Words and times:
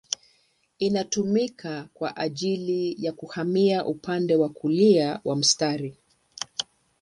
Inatumika 0.79 1.87
kwa 1.93 2.17
ajili 2.17 3.05
ya 3.05 3.11
kuhamia 3.11 3.85
upande 3.85 4.35
wa 4.35 4.49
kulia 4.49 5.19
mwa 5.25 5.35
mstari. 5.35 5.97